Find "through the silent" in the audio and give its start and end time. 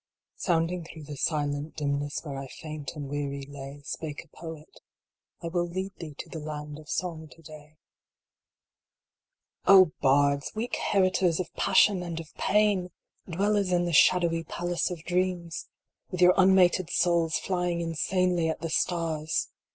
0.83-1.75